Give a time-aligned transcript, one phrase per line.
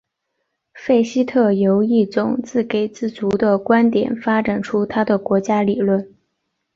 [0.73, 6.11] 费希特由一种自给自足的观点发展出他的国家理论。